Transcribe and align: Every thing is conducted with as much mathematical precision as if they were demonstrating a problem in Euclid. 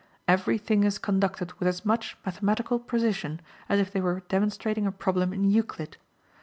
Every 0.27 0.57
thing 0.57 0.83
is 0.83 0.97
conducted 0.97 1.53
with 1.59 1.67
as 1.67 1.85
much 1.85 2.17
mathematical 2.25 2.79
precision 2.79 3.39
as 3.69 3.79
if 3.79 3.91
they 3.91 4.01
were 4.01 4.21
demonstrating 4.29 4.87
a 4.87 4.91
problem 4.91 5.31
in 5.31 5.43
Euclid. 5.43 5.97